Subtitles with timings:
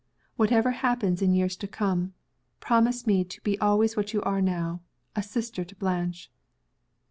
[0.35, 2.15] Whatever happens in years to come
[2.59, 4.81] promise me to be always what you are now,
[5.15, 6.31] a sister to Blanche.